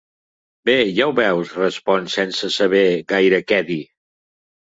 Bé, 0.69 0.77
ja 0.99 1.05
ho 1.09 1.13
veus 1.19 1.51
—respon, 1.57 2.07
sense 2.15 2.49
saber 2.57 2.83
gaire 3.15 3.43
què 3.53 3.61
dir—. 3.71 3.79